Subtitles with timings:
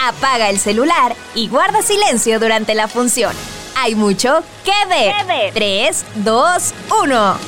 [0.00, 3.34] Apaga el celular y guarda silencio durante la función.
[3.76, 5.52] Hay mucho que ver.
[5.52, 7.38] 3, 2, 1.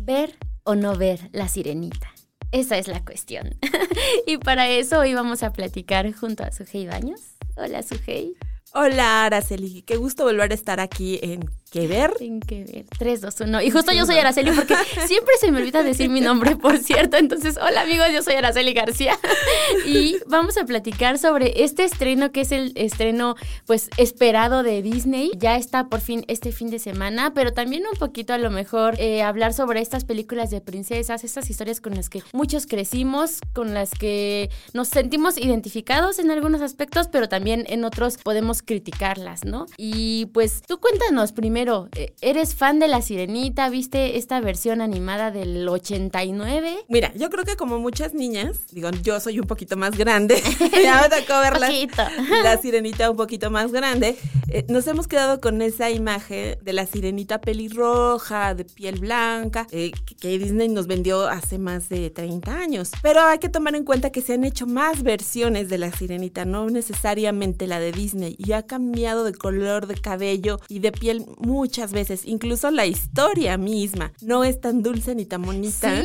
[0.00, 2.10] ¿Ver o no ver la sirenita?
[2.52, 3.58] Esa es la cuestión.
[4.26, 7.20] y para eso hoy vamos a platicar junto a Sujei Baños.
[7.56, 8.36] Hola Sujei.
[8.72, 9.82] Hola, Araceli.
[9.82, 12.14] Qué gusto volver a estar aquí en ¿Qué ver?
[12.20, 12.84] En que ver.
[12.96, 13.62] 3, 2, 1.
[13.62, 14.76] Y justo yo soy Araceli porque
[15.08, 17.16] siempre se me olvida decir mi nombre, por cierto.
[17.16, 19.18] Entonces, hola amigos, yo soy Araceli García.
[19.86, 23.34] Y vamos a platicar sobre este estreno que es el estreno
[23.66, 25.32] pues esperado de Disney.
[25.36, 28.94] Ya está por fin este fin de semana, pero también un poquito a lo mejor
[29.00, 33.74] eh, hablar sobre estas películas de princesas, estas historias con las que muchos crecimos, con
[33.74, 39.66] las que nos sentimos identificados en algunos aspectos, pero también en otros podemos criticarlas, ¿no?
[39.76, 43.70] Y pues tú cuéntanos primero eh, ¿eres fan de La Sirenita?
[43.70, 46.84] ¿Viste esta versión animada del 89?
[46.88, 50.42] Mira, yo creo que como muchas niñas, digo, yo soy un poquito más grande,
[50.82, 51.70] ya me tocó ver la,
[52.42, 56.86] la, Sirenita un poquito más grande, eh, nos hemos quedado con esa imagen de la
[56.86, 62.90] Sirenita pelirroja, de piel blanca, eh, que Disney nos vendió hace más de 30 años.
[63.00, 66.44] Pero hay que tomar en cuenta que se han hecho más versiones de la Sirenita,
[66.44, 71.24] no necesariamente la de Disney, y ha cambiado de color de cabello y de piel
[71.38, 72.22] muy muchas veces.
[72.24, 76.02] Incluso la historia misma no es tan dulce ni tan bonita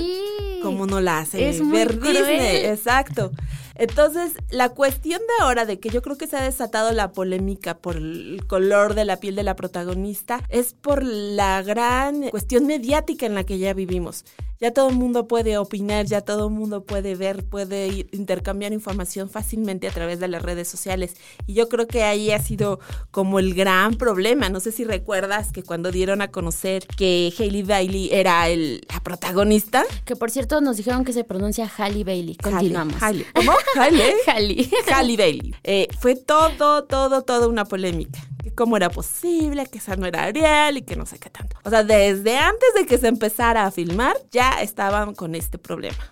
[0.62, 2.66] como no la hace es ver Disney.
[2.66, 3.32] Exacto.
[3.76, 7.78] Entonces, la cuestión de ahora de que yo creo que se ha desatado la polémica
[7.78, 13.26] por el color de la piel de la protagonista es por la gran cuestión mediática
[13.26, 14.26] en la que ya vivimos.
[14.60, 19.30] Ya todo el mundo puede opinar, ya todo el mundo puede ver, puede intercambiar información
[19.30, 21.16] fácilmente a través de las redes sociales.
[21.48, 22.80] Y yo creo que ahí ha sido
[23.12, 24.50] como el gran problema.
[24.50, 29.02] No sé si recuerdas que cuando dieron a conocer que Hailey Bailey era el, la
[29.02, 29.86] protagonista.
[30.04, 32.36] Que por cierto nos dijeron que se pronuncia Halle Bailey.
[32.36, 32.96] Continuamos.
[33.34, 33.54] ¿Cómo?
[33.76, 34.14] Halle.
[34.28, 34.70] Halle.
[34.92, 35.56] Halle Bailey.
[35.64, 38.20] Eh, fue todo, todo, todo una polémica
[38.54, 41.58] cómo era posible, que esa no era Ariel y que no sé qué tanto.
[41.64, 46.12] O sea, desde antes de que se empezara a filmar, ya estaban con este problema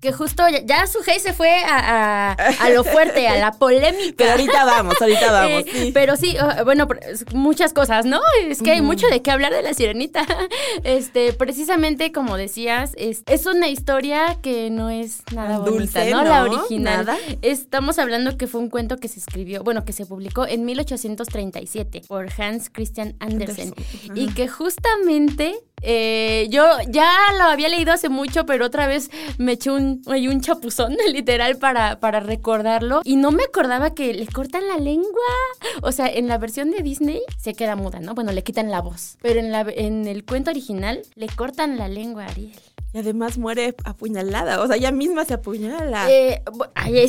[0.00, 2.36] que justo ya, su se fue a,
[2.74, 4.14] lo fuerte, a la polémica.
[4.16, 5.64] Pero ahorita vamos, ahorita vamos.
[5.66, 6.86] Eh, pero sí, bueno,
[7.32, 8.20] muchas cosas, ¿no?
[8.46, 10.26] Es que hay mucho de qué hablar de la sirenita.
[10.84, 16.22] Este, precisamente como decías, es, es una historia que no es nada Dulce, ¿no?
[16.22, 17.08] La original.
[17.42, 22.02] Estamos hablando que fue un cuento que se escribió, bueno, que se publicó en 1837
[22.06, 23.74] por Hans Christian Andersen.
[24.14, 29.52] Y que justamente eh, yo ya lo había leído hace mucho, pero otra vez me
[29.52, 33.00] eché un, un chapuzón, literal, para, para recordarlo.
[33.04, 35.06] Y no me acordaba que le cortan la lengua.
[35.82, 38.14] O sea, en la versión de Disney se queda muda, ¿no?
[38.14, 39.16] Bueno, le quitan la voz.
[39.22, 42.65] Pero en, la, en el cuento original le cortan la lengua a Ariel.
[42.96, 46.10] Y además muere apuñalada, o sea, ella misma se apuñala.
[46.10, 46.42] Eh,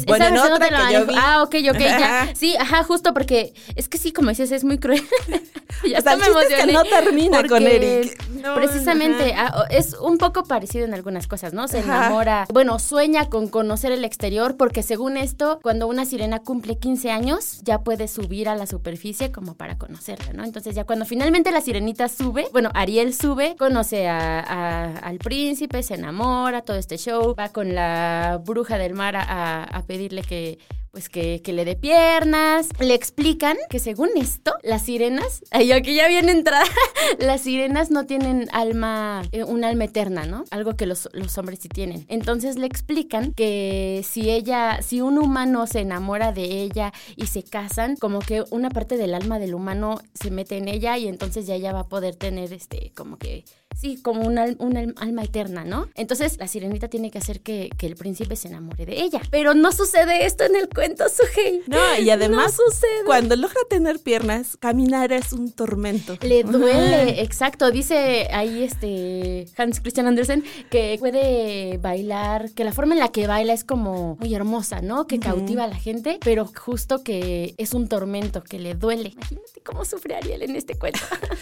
[0.05, 0.77] bueno, no te lo
[1.15, 2.29] Ah, ok, ok, ya.
[2.35, 5.01] Sí, ajá, justo porque es que sí, como dices, es muy cruel.
[5.89, 6.55] ya o sea, me emocioné.
[6.55, 8.21] Es que no termina con Eric.
[8.53, 11.69] precisamente, ah, es un poco parecido en algunas cosas, ¿no?
[11.69, 16.77] Se enamora, bueno, sueña con conocer el exterior porque según esto, cuando una sirena cumple
[16.77, 20.43] 15 años, ya puede subir a la superficie como para conocerla, ¿no?
[20.43, 26.61] Entonces ya cuando finalmente la sirenita sube, bueno, Ariel sube, conoce al príncipe, se enamora,
[26.61, 30.59] todo este show, va con la bruja del mar a, pedirle que
[30.91, 32.69] pues que, le dé piernas.
[32.79, 36.65] Le explican que según esto, las sirenas, aquí ya viene entrada,
[37.19, 40.45] las sirenas no tienen alma, eh, un alma eterna, ¿no?
[40.49, 42.05] Algo que los, los, hombres sí tienen.
[42.07, 47.43] Entonces le explican que si ella, si un humano se enamora de ella y se
[47.43, 51.45] casan, como que una parte del alma del humano se mete en ella y entonces
[51.45, 53.45] ya ella va a poder tener este, como que
[53.77, 55.87] sí, como un, alma eterna, ¿no?
[55.95, 59.21] Entonces la sirenita tiene que hacer que, el príncipe se enamore de ella.
[59.31, 61.61] Pero no sucede esto en el cuento, Sugei.
[61.67, 63.05] No, y además, sucede.
[63.05, 66.17] cuando logra tener piernas, caminar es un tormento.
[66.21, 67.71] Le duele, exacto.
[67.71, 73.25] Dice ahí este Hans Christian Andersen que puede bailar, que la forma en la que
[73.25, 75.07] baila es como muy hermosa, ¿no?
[75.07, 79.09] Que cautiva a la gente, pero justo que es un tormento, que le duele.
[79.13, 80.99] Imagínate cómo sufre Ariel en este cuento.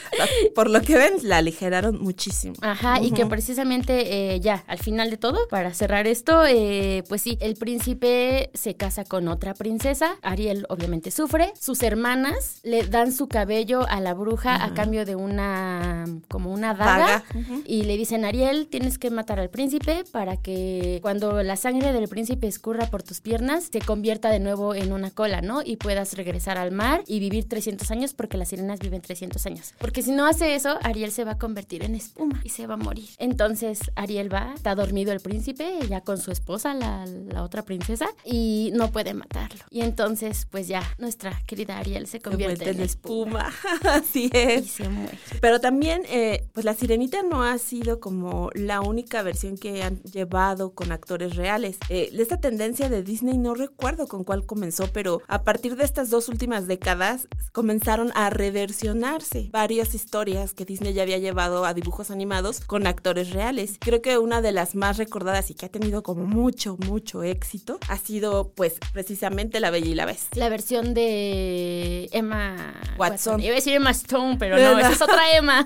[0.54, 2.25] Por lo que ven, la aligeraron muchísimo.
[2.62, 7.22] Ajá, y que precisamente eh, ya, al final de todo, para cerrar esto, eh, pues
[7.22, 10.18] sí, el príncipe se casa con otra princesa.
[10.22, 11.54] Ariel obviamente sufre.
[11.60, 16.74] Sus hermanas le dan su cabello a la bruja a cambio de una, como una
[16.74, 17.24] daga.
[17.66, 22.08] Y le dicen, Ariel, tienes que matar al príncipe para que cuando la sangre del
[22.08, 25.62] príncipe escurra por tus piernas, se convierta de nuevo en una cola, ¿no?
[25.64, 29.74] Y puedas regresar al mar y vivir 300 años porque las sirenas viven 300 años.
[29.78, 32.76] Porque si no hace eso, Ariel se va a convertir en espuma y se va
[32.76, 33.10] a morir.
[33.18, 37.06] Entonces Ariel va, está dormido el príncipe, ya con su esposa, la,
[37.44, 39.64] otra princesa, y no puede matarlo.
[39.70, 43.52] Y entonces, pues ya, nuestra querida Ariel se convierte en, espuma.
[43.84, 44.66] Así es.
[44.66, 45.18] Y se muere.
[45.42, 50.02] Pero también, eh, pues la sirenita no ha sido como la única versión que han
[50.04, 51.78] llevado con actores reales.
[51.90, 56.10] Eh, esta tendencia de Disney no recuerdo con cuál comenzó, pero a partir de estas
[56.10, 62.05] dos últimas décadas comenzaron a reversionarse varias historias que Disney ya había llevado a dibujos
[62.12, 63.78] animados con actores reales.
[63.80, 67.80] Creo que una de las más recordadas y que ha tenido como mucho, mucho éxito
[67.88, 70.40] ha sido pues precisamente La Bella y la Bestia.
[70.44, 73.42] La versión de Emma Watson.
[73.42, 75.66] Iba a decir Emma Stone, pero no, esa es otra Emma.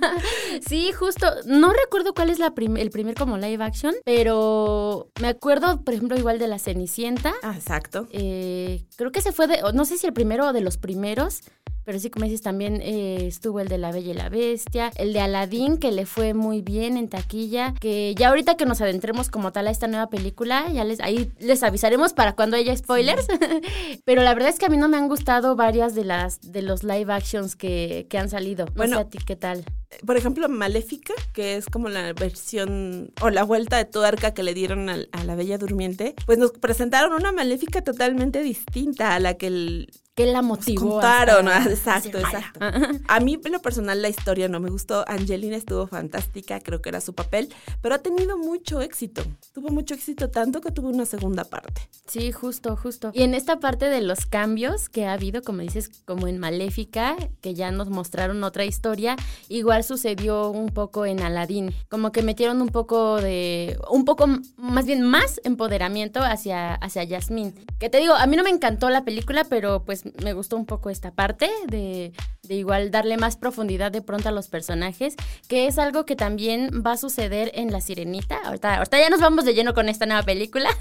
[0.68, 5.81] sí, justo, no recuerdo cuál es la el primer como live action, pero me acuerdo,
[5.83, 7.33] por ejemplo, igual de La Cenicienta.
[7.41, 8.07] Ah, exacto.
[8.12, 11.41] Eh, creo que se fue de, no sé si el primero o de los primeros,
[11.83, 15.13] pero sí, como dices, también eh, estuvo el de La Bella y la Bestia, el
[15.13, 19.29] de Aladdin, que le fue muy bien en taquilla, que ya ahorita que nos adentremos
[19.29, 23.27] como tal a esta nueva película, ya les, ahí les avisaremos para cuando haya spoilers,
[24.05, 26.61] pero la verdad es que a mí no me han gustado varias de las de
[26.61, 28.65] los live actions que, que han salido.
[28.75, 29.65] bueno, a ti qué tal.
[30.05, 34.53] por ejemplo, Maléfica, que es como la versión o la vuelta de tuerca que le
[34.53, 39.35] dieron a, a, la Bella Durmiente, pues nos presentaron una Maléfica totalmente distinta a la
[39.35, 39.89] que el,
[40.19, 40.89] que la motivó.
[40.89, 42.60] Contaron, exacto, exacto.
[43.07, 45.06] A mí, en lo personal, la historia no me gustó.
[45.07, 47.48] Angelina estuvo fantástica, creo que era su papel,
[47.81, 49.24] pero ha tenido mucho éxito.
[49.54, 51.89] Tuvo mucho éxito, tanto que tuvo una segunda parte.
[52.06, 53.12] Sí, justo, justo.
[53.13, 57.15] Y en esta parte de los cambios que ha habido, como dices, como en Maléfica,
[57.39, 59.15] que ya nos mostraron otra historia,
[59.48, 61.74] igual sucedió un poco en Aladdin.
[61.88, 63.80] Como que metieron un poco de.
[63.89, 64.27] un poco
[64.57, 67.56] más bien más empoderamiento hacia, hacia Yasmín.
[67.80, 70.65] Que te digo, a mí no me encantó la película, pero pues me gustó un
[70.65, 72.13] poco esta parte de,
[72.47, 75.15] igual darle más profundidad de pronto a los personajes,
[75.47, 78.38] que es algo que también va a suceder en La Sirenita.
[78.44, 80.69] Ahorita, ahorita ya nos vamos de lleno con esta nueva película.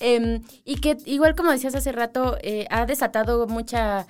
[0.00, 4.06] Em, y que igual como decías hace rato, eh, ha desatado mucha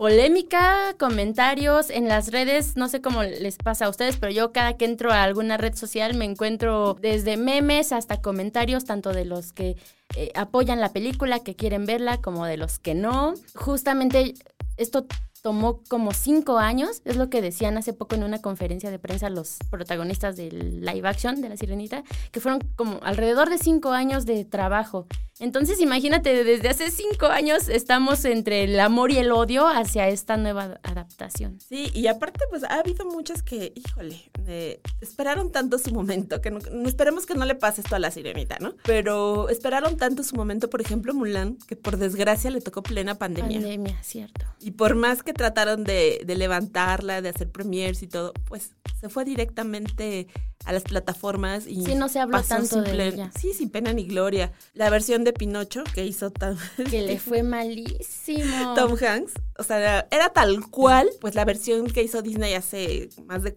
[0.00, 4.78] polémica, comentarios en las redes, no sé cómo les pasa a ustedes, pero yo cada
[4.78, 9.52] que entro a alguna red social me encuentro desde memes hasta comentarios, tanto de los
[9.52, 9.76] que
[10.16, 13.34] eh, apoyan la película, que quieren verla, como de los que no.
[13.54, 14.32] Justamente
[14.78, 15.04] esto
[15.42, 19.30] tomó como cinco años, es lo que decían hace poco en una conferencia de prensa
[19.30, 24.26] los protagonistas del live action de La Sirenita, que fueron como alrededor de cinco años
[24.26, 25.06] de trabajo.
[25.38, 30.36] Entonces imagínate, desde hace cinco años estamos entre el amor y el odio hacia esta
[30.36, 31.58] nueva adaptación.
[31.66, 36.50] Sí, y aparte pues ha habido muchas que, híjole, eh, esperaron tanto su momento, que
[36.50, 38.74] no, esperemos que no le pase esto a La Sirenita, ¿no?
[38.84, 43.60] Pero esperaron tanto su momento, por ejemplo, Mulan, que por desgracia le tocó plena pandemia.
[43.60, 44.44] Pandemia, cierto.
[44.60, 49.24] Y por más que trataron de, levantarla, de hacer premiers y todo, pues se fue
[49.24, 50.28] directamente
[50.64, 53.30] a las plataformas y sí, no se habló tanto de ella.
[53.38, 54.52] Sí, sin pena ni gloria.
[54.74, 56.56] La versión de Pinocho que hizo tan...
[56.90, 58.74] Que le fue malísimo.
[58.74, 63.42] Tom Hanks, o sea, era tal cual, pues la versión que hizo Disney hace más
[63.42, 63.56] de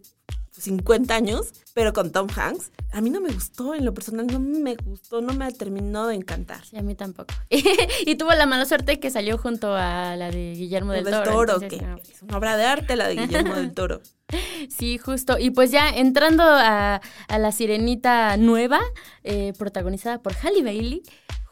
[0.61, 2.71] 50 años, pero con Tom Hanks.
[2.91, 6.15] A mí no me gustó, en lo personal no me gustó, no me terminó de
[6.15, 6.63] encantar.
[6.65, 7.33] Sí, a mí tampoco.
[8.05, 11.59] y tuvo la mala suerte que salió junto a la de Guillermo del, Toro.
[11.59, 14.01] que es una obra de arte la de Guillermo del Toro.
[14.69, 15.37] Sí, justo.
[15.37, 18.79] Y pues ya entrando a, La Sirenita Nueva,
[19.23, 21.03] eh, protagonizada por Halle Bailey,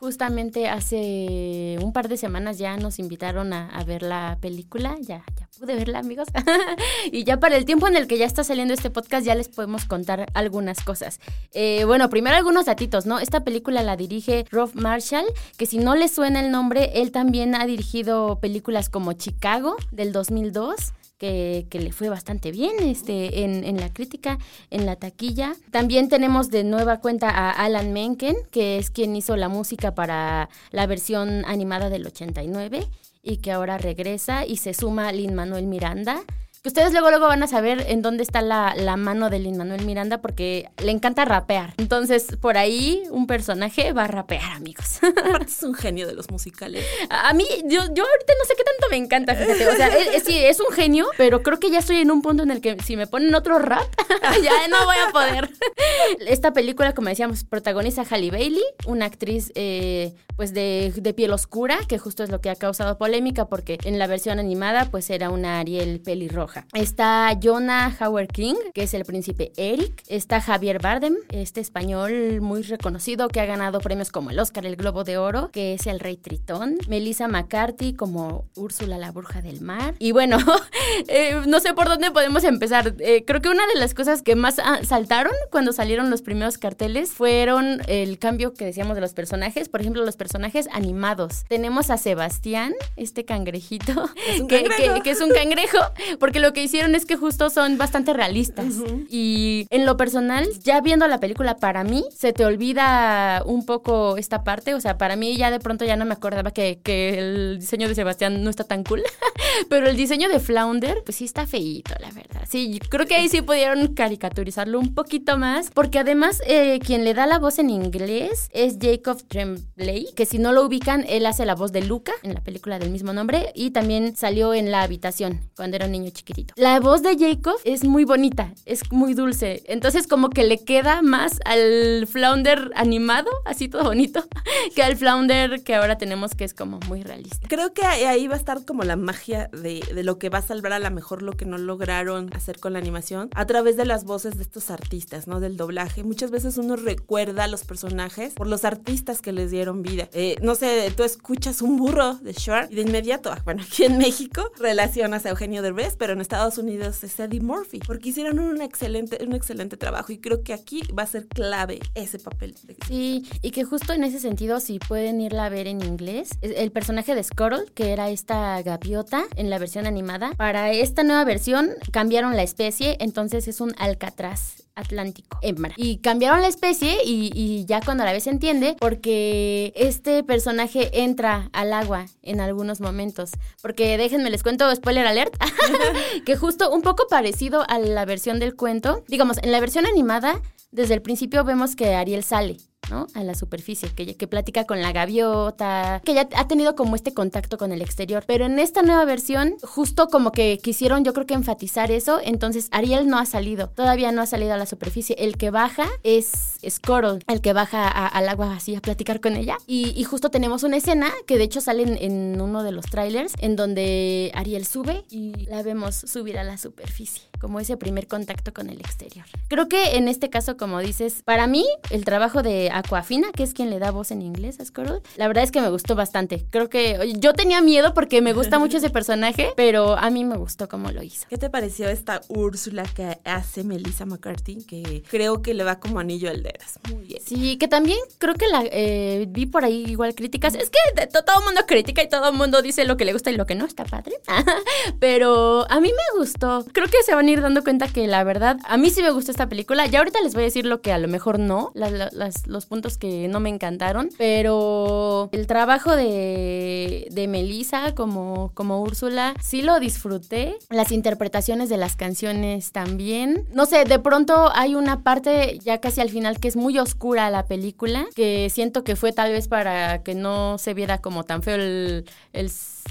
[0.02, 5.48] justamente hace un par de semanas ya nos invitaron a, ver la película, ya, ya
[5.62, 6.28] pude verla amigos,
[7.12, 9.48] y ya para el tiempo en el que ya está saliendo este podcast ya les
[9.48, 11.20] podemos contar algunas cosas.
[11.54, 13.20] Eh, bueno, primero algunos datitos, ¿no?
[13.20, 15.26] Esta película la dirige Rob Marshall,
[15.58, 20.14] que si no le suena el nombre, él también ha dirigido películas como Chicago del
[20.14, 24.40] 2002, que, que le fue bastante bien este, en, en, la crítica,
[24.72, 25.54] en la taquilla.
[25.70, 30.50] También tenemos de nueva cuenta a Alan Menken, que es quien hizo la música para
[30.72, 32.88] la versión animada del 89
[33.22, 36.24] y que ahora regresa y se suma Lin Manuel Miranda
[36.62, 39.58] que ustedes luego luego van a saber en dónde está la, la mano de Lin
[39.58, 41.74] Manuel Miranda porque le encanta rapear.
[41.78, 45.00] Entonces, por ahí un personaje va a rapear, amigos.
[45.26, 46.86] Aparte es un genio de los musicales.
[47.10, 49.70] A, mí, yo, yo ahorita no sé qué tanto me encanta, fíjate.
[49.70, 49.90] O sea,
[50.24, 52.78] sí, es un genio, pero creo que ya estoy en un punto en el que
[52.84, 53.90] si me ponen otro rap,
[54.44, 55.50] ya no voy a poder.
[56.28, 61.78] Esta película, como decíamos, protagoniza Halle Bailey, una actriz eh, pues de, de piel oscura,
[61.88, 65.30] que justo es lo que ha causado polémica porque en la versión animada pues era
[65.30, 66.66] una Ariel pelirroja.
[66.74, 70.02] Está Jonah Howard King, que es el príncipe Eric.
[70.08, 74.78] Está Javier Bardem, este español muy reconocido que ha ganado premios como el Oscar, el
[74.78, 76.80] Globo de Oro, que es el Rey Tritón.
[76.88, 79.94] Melissa McCarthy como Úrsula la Bruja del Mar.
[80.00, 80.40] Y bueno,
[81.08, 82.96] eh, no sé por dónde podemos empezar.
[82.98, 86.58] Eh, creo que una de las cosas que más ah, saltaron cuando salieron los primeros
[86.58, 89.70] carteles fueron el cambio que decíamos de los personajes.
[89.70, 90.31] Por ejemplo, los personajes
[90.72, 91.44] animados.
[91.48, 94.10] Tenemos a Sebastián, este cangrejito,
[94.48, 94.66] que,
[95.04, 95.80] que es un cangrejo,
[96.20, 98.76] porque lo que hicieron es que justo son bastante realistas.
[99.10, 104.18] Y en lo personal, ya viendo la película, para mí se te olvida un poco
[104.18, 104.74] esta parte.
[104.74, 107.88] O sea, para mí ya de pronto ya no me acordaba que, que el diseño
[107.88, 109.04] de Sebastián no está tan cool.
[109.70, 112.42] Pero el diseño de Flounder, pues sí está feíto, la verdad.
[112.50, 115.72] Sí, creo que ahí sí pudieron caricaturizarlo un poquito más.
[115.72, 120.38] Porque además, eh, quien le da la voz en inglés es Jacob Tremblay, que si
[120.38, 123.52] no lo ubican, él hace la voz de Luca en la película del mismo nombre.
[123.56, 126.54] Y también salió en La Habitación, cuando era un niño chiquito.
[126.58, 129.64] La voz de Jacob es muy bonita, es muy dulce.
[129.66, 134.24] Entonces como que le queda más al Flounder animado, así todo bonito,
[134.76, 137.48] que al Flounder que ahora tenemos que es como muy realista.
[137.48, 140.74] Creo que ahí va a estar como la magia de, lo que va a salvar
[140.74, 144.04] a lo mejor lo que no lograron hacer con la animación a través de las
[144.04, 145.40] voces de estos artistas, ¿no?
[145.40, 146.04] Del doblaje.
[146.04, 150.01] Muchas veces uno recuerda a los personajes por los artistas que les dieron vida.
[150.14, 153.84] Eh, no sé, tú escuchas un burro de Shark y de inmediato, ah, bueno, aquí
[153.84, 158.40] en México relacionas a Eugenio Derbez, pero en Estados Unidos es Eddie Murphy, porque hicieron
[158.40, 162.56] un excelente, un excelente trabajo y creo que aquí va a ser clave ese papel.
[162.88, 166.72] Sí, y que justo en ese sentido, si pueden irla a ver en inglés, el
[166.72, 171.72] personaje de Scuttle, que era esta gaviota en la versión animada, para esta nueva versión
[171.92, 175.74] cambiaron la especie, entonces es un alcatraz Atlántico, hembra.
[175.76, 181.50] Y cambiaron la especie y, ya cuando la vez se entiende porque este personaje entra
[181.52, 183.32] al agua en algunos momentos.
[183.62, 185.36] Porque déjenme les cuento, spoiler alert,
[186.26, 190.42] que justo un poco parecido a la versión del cuento, digamos, en la versión animada,
[190.72, 192.58] desde el principio vemos que Ariel sale
[192.92, 197.14] A la superficie, que, que platica con la gaviota, que ya ha tenido como este
[197.14, 198.24] contacto con el exterior.
[198.28, 202.68] Pero en esta nueva versión, justo como que quisieron yo creo que enfatizar eso, entonces
[202.72, 205.16] Ariel no ha salido, todavía no ha salido a la superficie.
[205.20, 209.58] El que baja es Squirtle, el que baja al agua así a platicar con ella.
[209.68, 213.56] Y, justo tenemos una escena que de hecho sale en uno de los trailers, en
[213.56, 218.70] donde Ariel sube y la vemos subir a la superficie, como ese primer contacto con
[218.70, 219.26] el exterior.
[219.48, 223.54] Creo que en este caso, como dices, para mí el trabajo de Aquafina, que es
[223.54, 225.02] quien le da voz en inglés a Squirtle.
[225.18, 226.46] La verdad es que me gustó bastante.
[226.52, 230.38] Creo que yo tenía miedo porque me gusta mucho ese personaje, pero a mí me
[230.38, 231.26] gustó cómo lo hizo.
[231.30, 234.64] ¿Qué te pareció esta Úrsula que hace Melissa McCarthy?
[234.64, 236.60] Que creo que le va como anillo al dedo.
[236.94, 237.22] Muy bien.
[237.26, 240.54] Sí, que también creo que la eh, vi por ahí igual críticas.
[240.54, 243.32] Es que todo el mundo critica y todo el mundo dice lo que le gusta
[243.32, 244.14] y lo que no, está padre.
[245.00, 246.66] pero a mí me gustó.
[246.72, 249.12] Creo que se van a ir dando cuenta que la verdad, a mí sí me
[249.12, 249.86] gustó esta película.
[249.88, 253.28] Ya ahorita les voy a decir lo que a lo mejor no, los puntos que
[253.28, 260.58] no me encantaron, pero el trabajo de, de Melissa como, como Úrsula sí lo disfruté.
[260.70, 263.48] Las interpretaciones de las canciones también.
[263.54, 267.30] No sé, de pronto hay una parte ya casi al final que es muy oscura
[267.30, 271.44] la película, que siento que fue tal vez para que no se viera como tan
[271.44, 272.06] feo el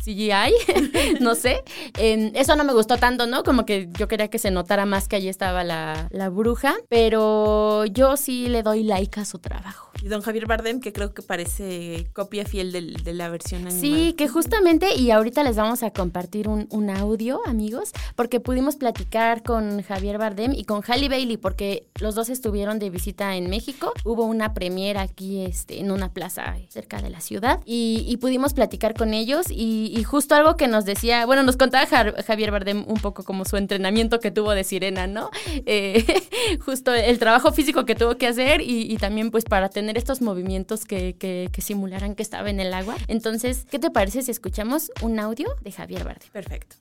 [0.02, 0.52] CGI,
[1.20, 1.62] no sé.
[1.98, 3.42] eso no me gustó tanto, ¿no?
[3.42, 7.84] Como que yo quería que se notara más que allí estaba la, la bruja, pero
[7.86, 9.89] yo sí le doy like a su trabajo.
[10.02, 13.70] Y don Javier Bardem, que creo que parece copia fiel de la versión.
[13.70, 18.76] Sí, que justamente, y ahorita les vamos a compartir un, un, audio, amigos, porque pudimos
[18.76, 23.50] platicar con Javier Bardem y con Halle Bailey, porque los dos estuvieron de visita en
[23.50, 23.92] México.
[24.04, 28.54] Hubo una premiera aquí este, en una plaza cerca de la ciudad y, y pudimos
[28.54, 32.84] platicar con ellos y, y, justo algo que nos decía, bueno, nos contaba Javier Bardem
[32.86, 35.30] un poco como su entrenamiento que tuvo de sirena, ¿no?
[35.66, 36.04] Eh,
[36.64, 40.20] justo el trabajo físico que tuvo que hacer y, y también pues para tener estos
[40.20, 42.96] movimientos que, que, que, simularan que estaba en el agua.
[43.08, 46.30] Entonces, ¿qué te parece si escuchamos un audio de Javier Bardem?
[46.30, 46.76] Perfecto.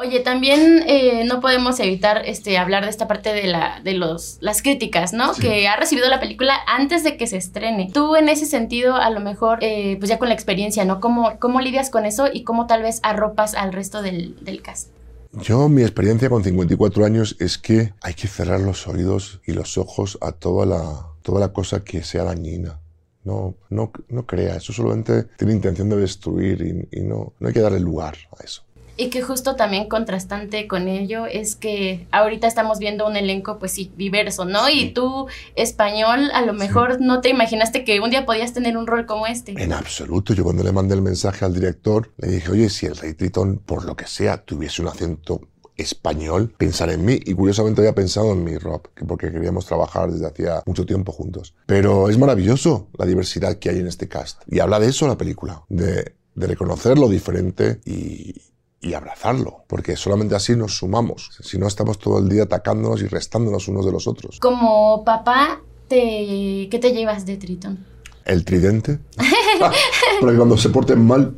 [0.00, 4.38] Oye, también eh, no podemos evitar este, hablar de esta parte de, la, de los,
[4.40, 5.32] las críticas, ¿no?
[5.32, 7.90] Que ha recibido la película antes de que se estrene.
[7.92, 11.00] Tú en ese sentido, a lo mejor, eh, pues ya con la experiencia, ¿no?
[11.00, 14.90] ¿Cómo, ¿Cómo lidias con eso y cómo tal vez arropas al resto del, del cast?
[15.32, 19.78] Yo, mi experiencia con 54 años es que hay que cerrar los oídos y los
[19.78, 22.80] ojos a toda la, toda la cosa que sea dañina.
[23.22, 27.52] No, no, no crea, eso solamente tiene intención de destruir y, y no, no hay
[27.52, 28.62] que darle lugar a eso.
[28.96, 33.72] Y que justo también contrastante con ello es que ahorita estamos viendo un elenco, pues
[33.72, 34.70] sí, diverso, ¿no?
[34.70, 38.86] Y tú, español, a lo mejor no te imaginaste que un día podías tener un
[38.86, 39.52] rol como este.
[39.62, 40.32] En absoluto.
[40.32, 43.58] Yo cuando le mandé el mensaje al director, le dije, oye, si el rey Tritón,
[43.58, 45.42] por lo que sea, tuviese un acento
[45.78, 47.18] español, pensar en mí.
[47.24, 51.54] Y curiosamente había pensado en mí, Rob, porque queríamos trabajar desde hacía mucho tiempo juntos.
[51.66, 54.42] Pero es maravilloso la diversidad que hay en este cast.
[54.46, 58.34] Y habla de eso la película, de, de reconocer lo diferente y,
[58.80, 61.30] y abrazarlo, porque solamente así nos sumamos.
[61.42, 64.38] Si no, estamos todo el día atacándonos y restándonos unos de los otros.
[64.40, 66.68] Como papá, te...
[66.70, 67.86] ¿qué te llevas de Tritón?
[68.24, 68.98] El tridente.
[70.20, 71.34] porque cuando se porten mal,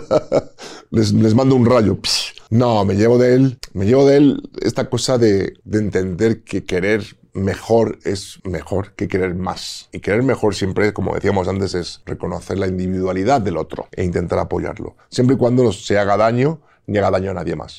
[0.90, 1.98] les, les, mando un rayo.
[2.50, 6.64] No, me llevo de él, me llevo de él esta cosa de, de entender que
[6.64, 9.88] querer mejor es mejor que querer más.
[9.92, 14.40] Y querer mejor siempre, como decíamos antes, es reconocer la individualidad del otro e intentar
[14.40, 14.96] apoyarlo.
[15.10, 17.76] Siempre y cuando se haga daño, ni haga daño a nadie más.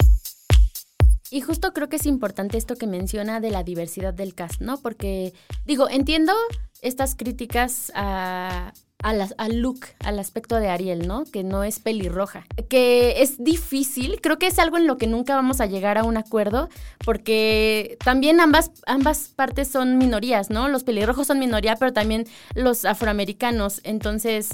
[1.29, 4.77] Y justo creo que es importante esto que menciona de la diversidad del cast, ¿no?
[4.81, 5.33] Porque,
[5.65, 6.33] digo, entiendo
[6.81, 8.73] estas críticas a,
[9.03, 11.25] al look, al aspecto de Ariel, ¿no?
[11.25, 12.45] Que no es pelirroja.
[12.69, 16.03] Que es difícil, creo que es algo en lo que nunca vamos a llegar a
[16.03, 16.69] un acuerdo,
[17.03, 20.67] porque también ambas, ambas partes son minorías, ¿no?
[20.67, 23.81] Los pelirrojos son minoría, pero también los afroamericanos.
[23.83, 24.49] Entonces,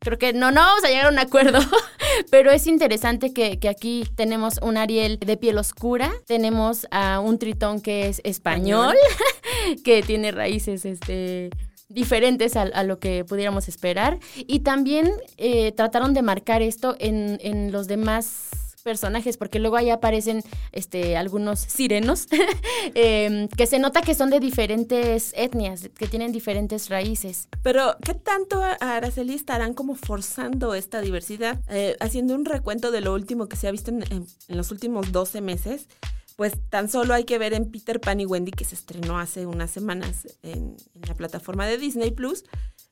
[0.00, 1.60] creo que no, no vamos a llegar a un acuerdo,
[2.30, 7.38] pero es interesante que, que, aquí tenemos un Ariel de piel oscura, tenemos a un
[7.38, 8.96] Tritón que es español,
[9.84, 11.50] que tiene raíces este,
[11.92, 17.72] diferentes a, lo que pudiéramos esperar, y también eh, trataron de marcar esto en, en
[17.72, 18.50] los demás
[18.82, 22.26] personajes, porque luego ahí aparecen este, algunos sirenos,
[22.94, 27.48] eh, que se nota que son de diferentes etnias, que tienen diferentes raíces.
[27.62, 31.60] Pero, ¿qué tanto a Araceli estarán como forzando esta diversidad?
[31.68, 35.12] Eh, haciendo un recuento de lo último que se ha visto en, en los últimos
[35.12, 35.86] 12 meses,
[36.42, 39.46] pues tan solo hay que ver en Peter Pan y Wendy, que se estrenó hace
[39.46, 42.42] unas semanas en, la plataforma de Disney Plus,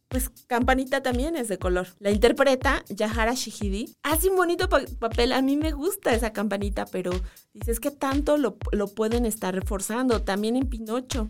[0.07, 1.89] pues Campanita también es de color.
[1.99, 3.97] La interpreta Yahara Shihidi.
[4.05, 5.33] Hace un bonito pa papel.
[5.33, 7.11] A mí me gusta esa campanita, pero
[7.53, 10.23] dices que tanto lo, lo, pueden estar reforzando.
[10.23, 11.29] También en Pinocho.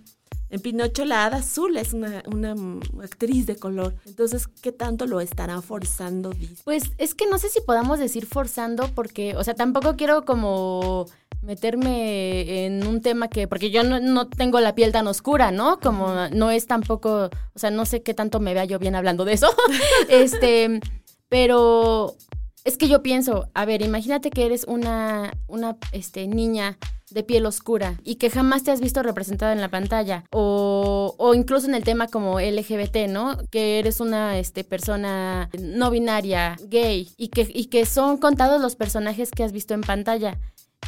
[0.51, 2.55] En Pinocho la hada azul es una, una
[3.03, 3.95] actriz de color.
[4.05, 6.35] Entonces, ¿qué tanto lo estará forzando?
[6.65, 11.07] Pues es que no sé si podamos decir forzando porque, o sea, tampoco quiero como
[11.43, 15.81] meterme en un tema que, porque yo no, no, tengo la piel tan oscura, ¿no?
[15.81, 19.25] Como no es tampoco, o sea, no sé qué tanto me vea yo bien hablando
[19.25, 19.49] de eso.
[20.09, 20.81] este,
[21.29, 22.17] pero
[22.65, 26.79] es que yo pienso, a ver, imagínate que eres una, una este, niña
[27.11, 31.35] de piel oscura y que jamás te has visto representada en la pantalla o, o,
[31.35, 33.37] incluso en el tema como LGBT, ¿no?
[33.51, 38.77] Que eres una este, persona no binaria, gay y que, y que son contados los
[38.77, 40.39] personajes que has visto en pantalla.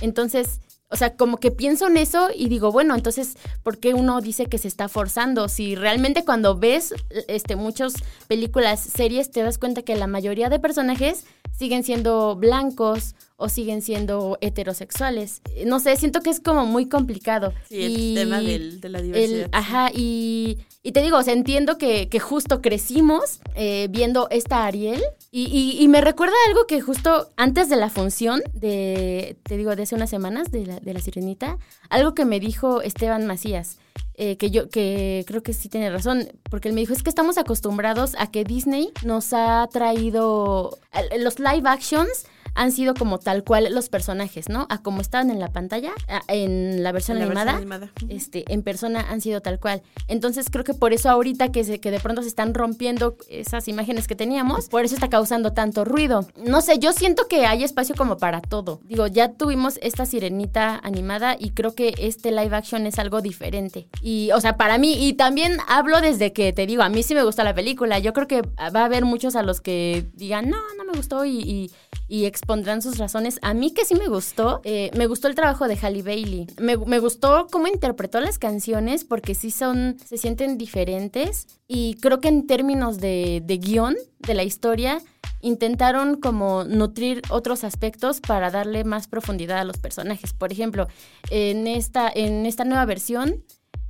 [0.01, 0.61] Entonces,
[0.93, 4.47] o sea, como que pienso en eso y digo, bueno, entonces, ¿por qué uno dice
[4.47, 5.49] que se está forzando?
[5.49, 6.95] Si realmente cuando ves
[7.29, 7.95] este, muchas
[8.29, 13.83] películas, series, te das cuenta que la mayoría de personajes siguen siendo blancos o siguen
[13.83, 15.43] siendo heterosexuales.
[15.67, 17.53] No sé, siento que es como muy complicado.
[17.69, 19.47] Sí, el y tema del, de la diversidad.
[19.47, 24.29] El, ajá, y, y, te digo, o sea, entiendo que, que justo crecimos eh, viendo
[24.31, 25.03] esta Ariel
[25.33, 29.75] y, y, y, me recuerda algo que justo antes de la función de, te digo,
[29.75, 31.59] de hace unas semanas de la, de la Sirenita,
[31.91, 33.79] algo que me dijo Esteban Macías.
[34.15, 37.09] Eh, que yo que creo que sí tiene razón, porque él me dijo, es que
[37.09, 40.79] estamos acostumbrados a que Disney nos ha traído
[41.19, 44.67] los live actions han sido como tal cual los personajes, ¿no?
[44.71, 47.93] A como estaban en la pantalla, a, en la versión, en la animada, versión animada,
[48.09, 49.83] este, en persona han sido tal cual.
[50.09, 53.69] Entonces creo que por eso ahorita que, se, que de pronto se están rompiendo esas
[53.69, 56.27] imágenes que teníamos, por eso está causando tanto ruido.
[56.37, 58.81] No sé, yo siento que hay espacio como para todo.
[58.85, 63.89] Digo, ya tuvimos esta sirenita animada y creo que este live action es algo diferente.
[64.01, 67.15] Y, o sea, para mí, y también hablo desde que te digo, a mí sí
[67.15, 67.99] me gusta la película.
[67.99, 71.25] Yo creo que va a haber muchos a los que digan, no, no me gustó
[71.25, 71.71] y, y,
[72.13, 73.39] y expondrán sus razones.
[73.41, 76.47] A mí que sí me gustó, eh, me gustó el trabajo de Halle Bailey.
[76.59, 82.29] Me, gustó cómo interpretó las canciones porque sí son, se sienten diferentes y creo que
[82.29, 85.01] en términos de, de guion de la historia,
[85.41, 90.35] intentaron como nutrir otros aspectos para darle más profundidad a los personajes.
[90.35, 90.89] Por ejemplo,
[91.31, 93.43] en esta, en esta nueva versión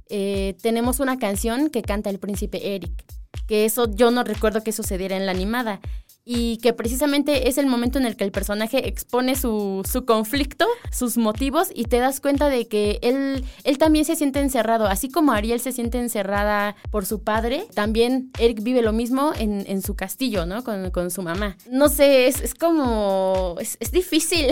[0.08, 3.04] eh, tenemos una canción que canta el príncipe Eric,
[3.48, 5.80] que eso yo no recuerdo que sucediera en la animada
[6.24, 10.66] y que precisamente es el momento en el que el personaje expone su, su, conflicto,
[10.90, 15.10] sus motivos y te das cuenta de que él, él también se siente encerrado, así
[15.10, 19.82] como Ariel se siente encerrada por su padre, también Eric vive lo mismo en, en
[19.82, 20.62] su castillo, ¿no?
[20.62, 21.56] Con, con, su mamá.
[21.70, 24.46] No sé, es, es como, es, es difícil.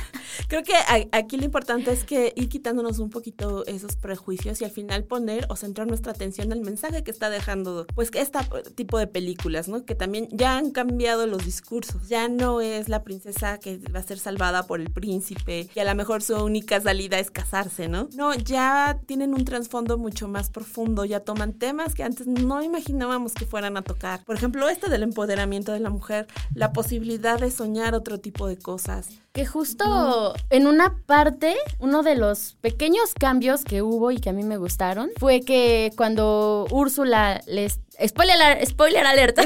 [0.48, 0.74] Creo que
[1.12, 5.46] aquí lo importante es que ir quitándonos un poquito esos prejuicios y al final poner
[5.48, 8.38] o centrar nuestra atención en el mensaje que está dejando, pues, este
[8.74, 9.84] tipo de películas, ¿no?
[9.84, 12.08] Que también ya han cambiado los discursos.
[12.08, 15.84] Ya no es la princesa que va a ser salvada por el príncipe y a
[15.84, 18.08] lo mejor su única salida es casarse, ¿no?
[18.14, 23.32] No, ya tienen un trasfondo mucho más profundo, ya toman temas que antes no imaginábamos
[23.32, 24.24] que fueran a tocar.
[24.24, 28.58] Por ejemplo, este del empoderamiento de la mujer, la posibilidad de soñar otro tipo de
[28.58, 29.08] cosas.
[29.32, 34.32] Que justo en una parte, uno de los pequeños cambios que hubo y que a
[34.32, 39.42] mí me gustaron fue que cuando Úrsula les Spoiler, spoiler alerta.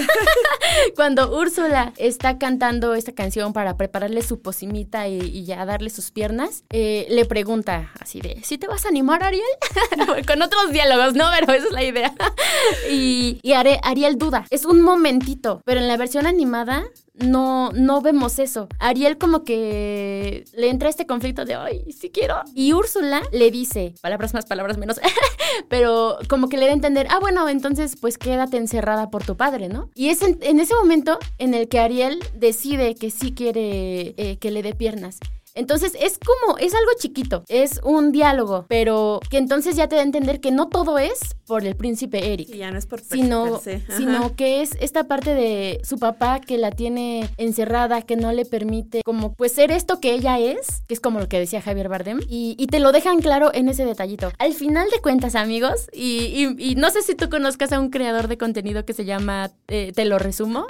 [0.96, 6.64] Cuando Úrsula está cantando esta canción para prepararle su posimita y, ya darle sus piernas,
[6.70, 9.44] eh, le pregunta así de, ¿sí te vas a animar, Ariel?
[10.26, 11.26] Con otros diálogos, ¿no?
[11.38, 12.12] Pero esa es la idea.
[12.90, 14.46] y, y Ariel duda.
[14.50, 16.84] Es un momentito, pero en la versión animada
[17.24, 18.68] no, no vemos eso.
[18.78, 22.36] Ariel como que le entra este conflicto de, ay, sí quiero.
[22.54, 25.00] Y Úrsula le dice, palabras más, palabras menos,
[25.68, 29.36] pero como que le da a entender, ah, bueno, entonces pues quédate encerrada por tu
[29.36, 29.90] padre, ¿no?
[29.94, 34.50] Y es en, ese momento en el que Ariel decide que sí quiere eh, que
[34.50, 35.18] le dé piernas.
[35.54, 40.02] Entonces es como, es algo chiquito, es un diálogo, pero que entonces ya te da
[40.02, 42.48] a entender que no todo es por el príncipe Eric.
[42.50, 43.60] Y ya no es por sino,
[43.96, 48.44] sino que es esta parte de su papá que la tiene encerrada, que no le
[48.44, 51.88] permite como pues ser esto que ella es, que es como lo que decía Javier
[51.88, 54.30] Bardem, y, te lo dejan claro en ese detallito.
[54.38, 58.38] Al final de cuentas, amigos, y, no sé si tú conozcas a un creador de
[58.38, 60.66] contenido que se llama eh, Te lo resumo,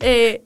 [0.00, 0.42] eh,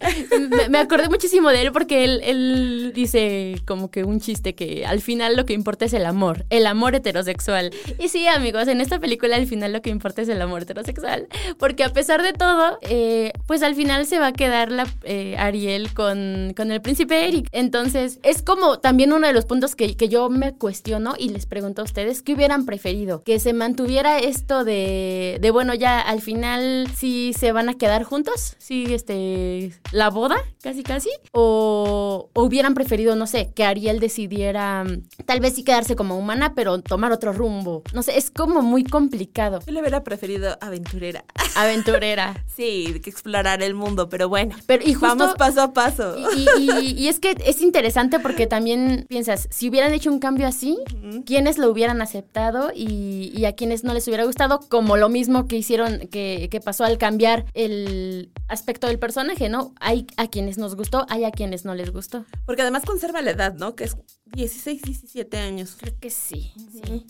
[0.68, 5.00] me, acordé muchísimo de él porque él, él dice como que un chiste que al
[5.00, 7.70] final lo que importa es el amor, el amor heterosexual.
[7.98, 11.28] Y sí, amigos, en esta película al final lo que importa es el amor heterosexual,
[11.58, 15.36] porque a pesar de todo, eh, pues al final se va a quedar la eh,
[15.38, 17.48] Ariel con, con el príncipe Eric.
[17.52, 21.46] Entonces, es como también uno de los puntos que, que yo me cuestiono y les
[21.46, 23.22] pregunto a ustedes, ¿qué hubieran preferido?
[23.22, 28.04] Que se mantuviera esto de, de bueno, ya al final sí se van a quedar
[28.04, 34.84] juntos, sí, este, la boda, casi casi, o hubieran preferido, no sé, que Ariel decidiera
[34.84, 37.82] mm, tal vez sí quedarse como humana, pero tomar otro rumbo.
[37.92, 39.60] No sé, es como muy complicado.
[39.66, 41.24] Yo le hubiera preferido aventurera.
[41.56, 42.44] Aventurera.
[42.46, 44.54] sí, que explorar el mundo, pero bueno.
[44.66, 46.16] Pero y vamos paso a paso.
[46.56, 50.78] Y, es que es interesante porque también piensas, si hubieran hecho un cambio así,
[51.24, 54.60] ¿quiénes lo hubieran aceptado y, a quienes no les hubiera gustado?
[54.68, 59.72] Como lo mismo que hicieron, que, que pasó al cambiar el aspecto del personaje, ¿no?
[59.80, 62.24] Hay a quienes nos gustó, hay a quienes no les gustó.
[62.44, 63.74] Porque además conserva la edad, ¿no?
[63.74, 65.76] Que es 16, 17 años.
[65.78, 66.52] Creo que sí.
[66.70, 67.06] sí.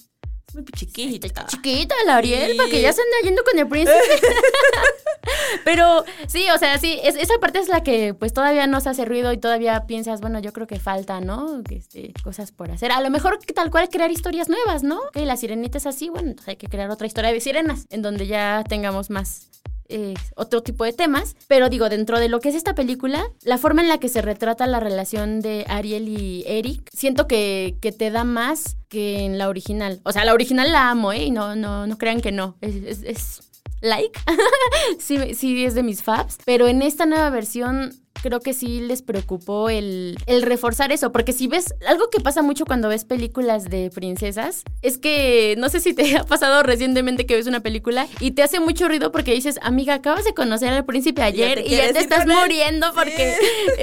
[0.49, 1.47] Es muy chiquita.
[1.47, 3.99] chiquita la Ariel, para que ya se ande yendo con el príncipe.
[5.65, 9.33] Pero sí, o sea, sí, esa parte es la que pues todavía nos hace ruido
[9.33, 11.63] y todavía piensas, bueno, yo creo que falta, ¿no?
[11.69, 12.93] Este, cosas por hacer.
[12.93, 15.01] A lo mejor tal cual crear historias nuevas, ¿no?
[15.13, 18.03] Que la sirenita es así, bueno, entonces hay que crear otra historia de sirenas, en
[18.03, 19.49] donde ya tengamos más
[19.89, 23.59] eh, otro tipo de temas, pero digo, dentro de lo que es esta película, la
[23.59, 27.93] forma en la que se retrata la relación de Ariel y Eric, siento que, que
[27.93, 30.01] te da más que en la original.
[30.05, 31.31] O sea, la original la amo, ¿eh?
[31.31, 32.57] No, no, no crean que no.
[32.61, 33.41] es, es
[33.81, 34.19] like.
[34.99, 36.39] sí, sí, es de mis faps.
[36.45, 41.33] Pero en esta nueva versión creo que sí les preocupó el, el reforzar eso, porque
[41.33, 45.81] si ves, algo que pasa mucho cuando ves películas de princesas, es que no sé
[45.81, 49.33] si te ha pasado recientemente que ves una película y te hace mucho ruido porque
[49.33, 53.35] dices, amiga, acabas de conocer al príncipe ayer y ya te, estás muriendo porque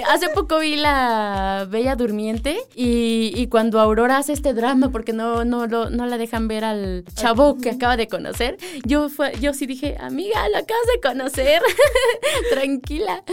[0.10, 5.68] hace poco vi la Bella Durmiente y, cuando Aurora hace este drama porque no, no,
[5.68, 9.96] no la dejan ver al chavo que acaba de conocer, yo, fue, yo sí dije,
[10.00, 11.62] amiga, lo acabas de conocer,
[12.52, 13.24] tranquila.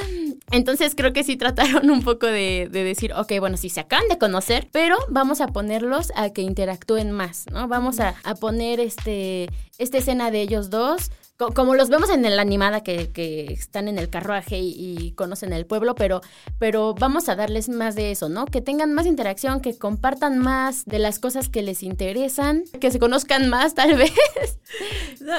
[0.51, 4.19] Entonces creo que sí trataron un poco de, decir, ok, bueno, sí se acaban de
[4.19, 7.69] conocer, pero vamos a ponerlos a que interactúen más, ¿no?
[7.69, 9.49] Vamos a, poner este,
[9.79, 11.11] esta escena de ellos dos
[11.49, 15.67] como los vemos en la animada que, que están en el carruaje y, conocen el
[15.67, 16.21] pueblo, pero,
[16.59, 18.47] pero vamos a darles más de eso, ¿no?
[18.47, 22.99] Que tengan más interacción, que compartan más de las cosas que les interesan, que se
[22.99, 24.13] conozcan más tal vez.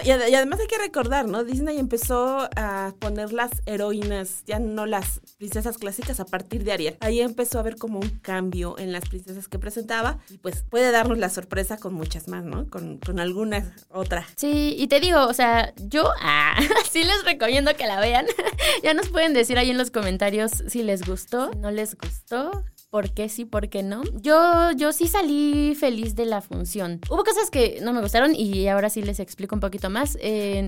[0.04, 1.44] y, además hay que recordar, ¿no?
[1.44, 6.98] Disney empezó a poner las heroínas, ya no las princesas clásicas a partir de Ariel.
[7.00, 10.92] Ahí empezó a haber como un cambio en las princesas que presentaba y pues puede
[10.92, 12.70] darnos la sorpresa con muchas más, ¿no?
[12.70, 14.26] Con, con alguna otra.
[14.36, 18.26] Sí, y te digo, o sea, yo ah, sí les recomiendo que la vean.
[18.84, 23.12] ya nos pueden decir ahí en los comentarios si les gustó, no les gustó por
[23.12, 24.04] qué sí, por qué no.
[24.22, 27.00] Yo, yo sí salí feliz de la función.
[27.10, 30.18] Hubo cosas que no me gustaron y ahora sí les explico un poquito más.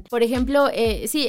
[0.10, 1.28] por ejemplo, eh, sí,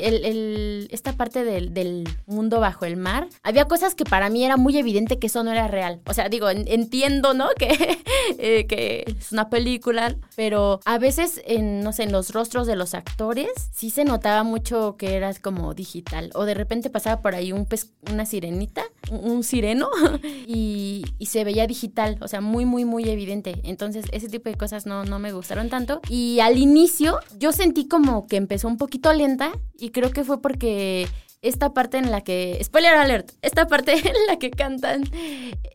[0.90, 5.18] esta parte del, mundo bajo el mar, había cosas que para mí era muy evidente
[5.18, 6.00] que eso no era real.
[6.06, 7.48] O sea, digo, entiendo, ¿no?
[7.58, 7.98] Que,
[8.38, 12.76] eh, que es una película, pero a veces, en, no sé, en los rostros de
[12.76, 16.30] los actores, sí se notaba mucho que era como digital.
[16.34, 19.88] O de repente pasaba por ahí un pez, una sirenita, un sireno,
[20.46, 23.60] y se veía digital, o sea, muy, muy, muy evidente.
[23.64, 26.00] Entonces, ese tipo de cosas no, no me gustaron tanto.
[26.08, 30.40] Y al inicio, yo sentí como que empezó un poquito lenta y creo que fue
[30.40, 31.08] porque
[31.42, 35.04] esta parte en la que, spoiler alert, esta parte en la que cantan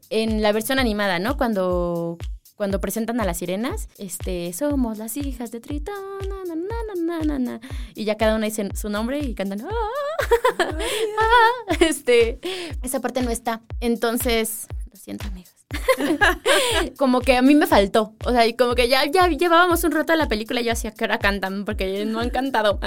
[0.09, 1.37] en la versión animada, ¿no?
[1.37, 2.17] Cuando
[2.59, 5.95] cuando presentan a las sirenas, este, somos las hijas de Tritón,
[6.27, 7.61] na, na, na,
[7.95, 10.67] y ya cada una dice su nombre y cantan, ah,
[11.79, 12.37] este,
[12.83, 13.61] esa parte no está.
[13.79, 15.58] Entonces, siento, amigos.
[16.97, 18.13] como que a mí me faltó.
[18.25, 20.71] O sea, y como que ya, ya llevábamos un rato de la película y yo
[20.71, 22.79] hacía que ahora cantan, porque no han cantado.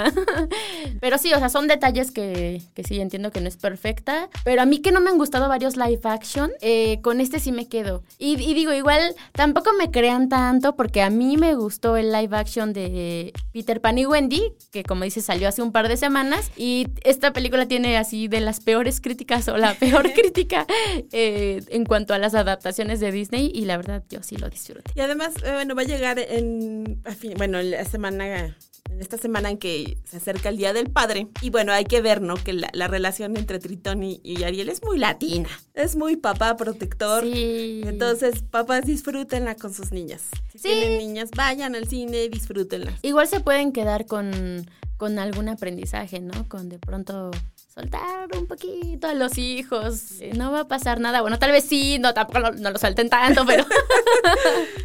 [0.99, 4.29] pero sí, o sea, son detalles que, que, sí entiendo que no es perfecta.
[4.43, 7.51] Pero a mí que no me han gustado varios live action, eh, con este sí
[7.51, 8.03] me quedo.
[8.17, 12.35] Y, y, digo, igual tampoco me crean tanto, porque a mí me gustó el live
[12.35, 16.51] action de Peter Pan y Wendy, que como dice salió hace un par de semanas.
[16.57, 20.65] Y esta película tiene así de las peores críticas o la peor crítica
[21.11, 24.91] eh, en cuanto a las adaptaciones de Disney y la verdad yo sí lo disfruté.
[24.95, 27.01] Y además, eh, bueno, va a llegar en,
[27.37, 28.55] bueno, la semana
[28.89, 31.27] en esta semana en que se acerca el Día del Padre.
[31.41, 32.35] Y bueno, hay que ver, ¿no?
[32.35, 35.49] Que la, relación entre Tritón y, Ariel es muy latina.
[35.73, 37.23] Es muy papá protector.
[37.23, 37.81] Sí.
[37.85, 40.23] Entonces, papás disfrútenla con sus niñas.
[40.51, 42.93] Si tienen niñas, vayan al cine disfrútenla.
[43.01, 46.47] Igual se pueden quedar con, con algún aprendizaje, ¿no?
[46.47, 47.31] Con de pronto
[47.73, 50.19] soltar un poquito a los hijos.
[50.35, 51.21] No va a pasar nada.
[51.21, 53.65] Bueno, tal vez sí, no, tampoco no, lo suelten tanto, pero.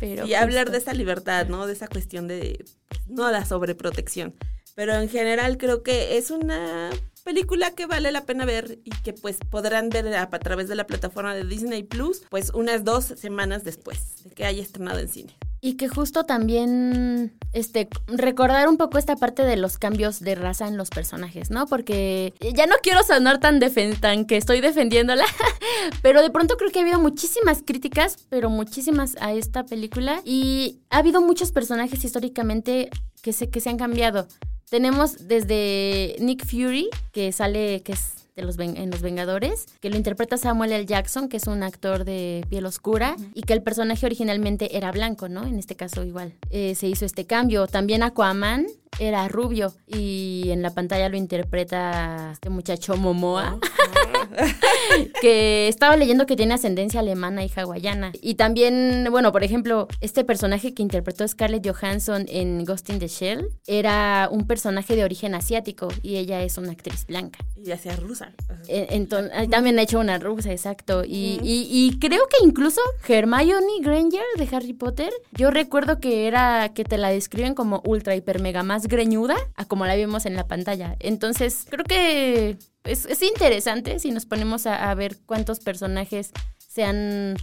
[0.27, 1.66] y hablar de esa libertad, ¿no?
[1.66, 2.64] De esa cuestión de.
[2.88, 4.35] Pues, no la sobreprotección.
[4.74, 6.90] Pero en general creo que es una
[7.24, 10.77] película que vale la pena ver y que pues podrán ver a, a través de
[10.77, 15.09] la plataforma de Disney Plus, pues unas dos semanas después de que haya estrenado en
[15.09, 15.37] cine.
[15.61, 20.68] Y que justo también, este, recordar un poco esta parte de los cambios de raza
[20.68, 21.66] en los personajes, ¿no?
[21.66, 23.61] Porque ya no quiero sonar tan,
[24.01, 25.25] tan que estoy defendiéndola,
[26.03, 30.21] pero de pronto creo que ha habido muchísimas críticas, pero muchísimas a esta película.
[30.25, 32.90] Y ha habido muchos personajes históricamente
[33.23, 34.29] que se, que se han cambiado.
[34.71, 40.37] Tenemos desde Nick Fury, que sale, que es los en Los Vengadores, que lo interpreta
[40.37, 40.87] Samuel L.
[40.87, 45.29] Jackson, que es un actor de piel oscura, y que el personaje originalmente era blanco,
[45.29, 45.44] ¿no?
[45.44, 46.35] En este caso igual.
[46.51, 47.66] Eh, se hizo este cambio.
[47.66, 48.66] También Aquaman
[48.98, 53.59] era rubio y en la pantalla lo interpreta este muchacho Momoa,
[55.20, 58.12] que estaba leyendo que tiene ascendencia alemana y hawaiana.
[58.20, 63.09] Y también, bueno, por ejemplo, este personaje que interpretó Scarlett Johansson en Ghost in the
[63.09, 67.38] Shell era un personaje de origen asiático y ella es una actriz blanca.
[67.57, 68.33] Y hacía rusa.
[68.68, 71.05] Eh, entonces, también ha hecho una rusa, exacto.
[71.05, 76.85] Y, y, creo que incluso Hermione Granger de Harry Potter, yo recuerdo que era que
[76.85, 80.46] te la describen como ultra hiper mega más greñuda a como la vimos en la
[80.46, 80.96] pantalla.
[81.00, 87.36] Entonces, creo que es, interesante si nos ponemos a, ver cuántos personajes se han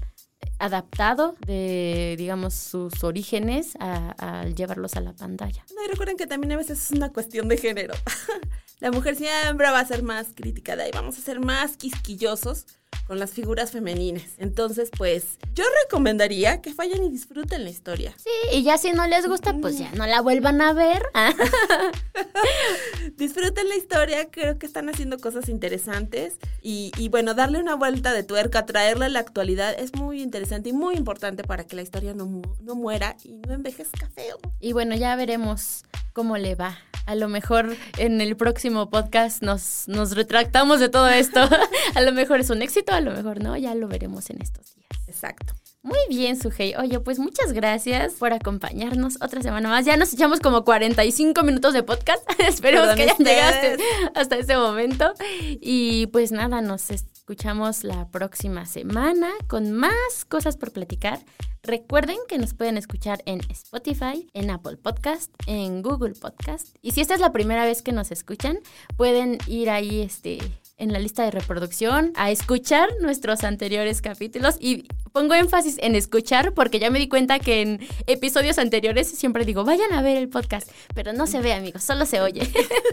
[0.60, 5.66] adaptado de, digamos, sus orígenes al llevarlos a la pantalla.
[5.70, 7.94] Y recuerden que también a veces es una cuestión de género.
[8.80, 12.66] la mujer siempre va a ser más criticada y vamos a ser más quisquillosos
[13.08, 14.34] con las figuras femeninas.
[14.38, 18.14] Entonces, pues, yo recomendaría que vayan y disfruten la historia.
[18.18, 21.04] Sí, y ya si no les gusta, pues ya no la vuelvan a ver.
[23.18, 26.38] disfruten la historia, creo que están haciendo cosas interesantes.
[26.62, 30.70] Y, y, bueno, darle una vuelta de tuerca, traerla a la actualidad es muy interesante
[30.70, 34.38] y muy importante para que la historia no, no muera y no envejezca feo.
[34.60, 36.78] Y bueno, ya veremos cómo le va.
[37.06, 41.40] A lo mejor en el próximo podcast nos, nos retractamos de todo esto.
[41.96, 44.74] a lo mejor es un éxito, a lo mejor no, ya lo veremos en estos
[44.76, 44.88] días.
[45.08, 45.54] Exacto.
[45.86, 46.74] Muy bien, Sujei.
[46.78, 49.86] Oye, pues muchas gracias por acompañarnos otra semana más.
[49.86, 52.28] Ya nos echamos como 45 minutos de podcast.
[52.40, 53.78] Esperemos que hayan llegado
[54.16, 55.14] hasta ese momento.
[55.62, 56.90] Y pues nada, nos
[57.26, 61.26] escuchamos la próxima semana con más cosas por platicar.
[61.64, 66.76] Recuerden que nos pueden escuchar en Spotify, en Apple Podcast, en Google Podcast.
[66.84, 68.60] Y si esta es la primera vez que nos escuchan,
[68.96, 70.38] pueden ir ahí este
[70.78, 76.54] en la lista de reproducción, a escuchar nuestros anteriores capítulos y pongo énfasis en escuchar
[76.54, 80.30] porque ya me di cuenta que en episodios anteriores siempre digo, vayan a ver el
[80.30, 82.52] podcast, pero no se ve amigos, solo se oye.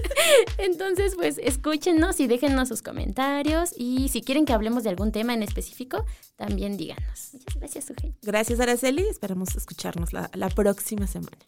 [0.59, 5.35] Entonces, pues escúchenos y déjennos sus comentarios y si quieren que hablemos de algún tema
[5.35, 6.05] en específico,
[6.37, 7.31] también díganos.
[7.33, 8.14] Muchas gracias, Sujei.
[8.23, 9.03] Gracias, Araceli.
[9.03, 11.38] Esperamos escucharnos la, la próxima semana.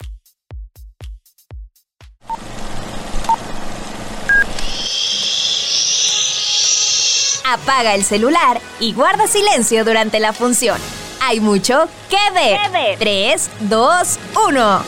[7.55, 10.79] Apaga el celular y guarda silencio durante la función.
[11.21, 12.97] Hay mucho que ver.
[12.99, 14.81] 3, 2, 1.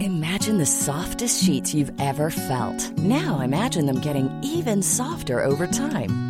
[0.00, 2.98] Imagine the softest sheets you've ever felt.
[2.98, 6.29] Now imagine them getting even softer over time.